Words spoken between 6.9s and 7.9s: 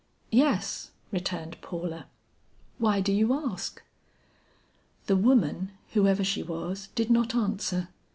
did not answer.